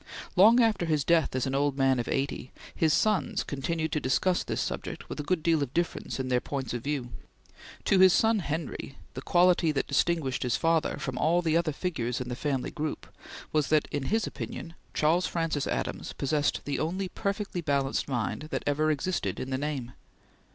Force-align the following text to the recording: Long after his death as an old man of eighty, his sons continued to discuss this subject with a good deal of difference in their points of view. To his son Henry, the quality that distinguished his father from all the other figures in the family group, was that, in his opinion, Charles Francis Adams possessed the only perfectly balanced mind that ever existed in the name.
Long 0.35 0.59
after 0.63 0.87
his 0.87 1.03
death 1.03 1.35
as 1.35 1.45
an 1.45 1.53
old 1.53 1.77
man 1.77 1.99
of 1.99 2.07
eighty, 2.07 2.51
his 2.75 2.91
sons 2.91 3.43
continued 3.43 3.91
to 3.91 3.99
discuss 3.99 4.43
this 4.43 4.59
subject 4.59 5.07
with 5.07 5.19
a 5.19 5.23
good 5.23 5.43
deal 5.43 5.61
of 5.61 5.75
difference 5.75 6.19
in 6.19 6.27
their 6.27 6.41
points 6.41 6.73
of 6.73 6.83
view. 6.83 7.09
To 7.85 7.99
his 7.99 8.11
son 8.11 8.39
Henry, 8.39 8.97
the 9.13 9.21
quality 9.21 9.71
that 9.73 9.85
distinguished 9.85 10.41
his 10.41 10.55
father 10.55 10.97
from 10.97 11.19
all 11.19 11.43
the 11.43 11.55
other 11.55 11.71
figures 11.71 12.19
in 12.19 12.29
the 12.29 12.35
family 12.35 12.71
group, 12.71 13.05
was 13.53 13.67
that, 13.67 13.87
in 13.91 14.05
his 14.05 14.25
opinion, 14.25 14.73
Charles 14.95 15.27
Francis 15.27 15.67
Adams 15.67 16.13
possessed 16.13 16.61
the 16.65 16.79
only 16.79 17.07
perfectly 17.09 17.61
balanced 17.61 18.07
mind 18.07 18.47
that 18.49 18.63
ever 18.65 18.89
existed 18.89 19.39
in 19.39 19.51
the 19.51 19.55
name. 19.59 19.91